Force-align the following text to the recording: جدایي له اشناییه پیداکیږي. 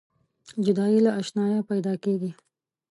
جدایي 0.65 0.99
له 1.05 1.11
اشناییه 1.21 1.61
پیداکیږي. 1.69 2.31